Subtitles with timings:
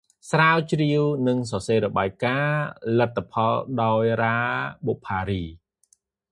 [0.31, 2.63] ស្រាវជ្រាវនិងសរសេររបាយការណ៍
[2.99, 4.39] លទ្ធផលដោយ រ៉ា
[4.85, 5.43] បុប្ផារី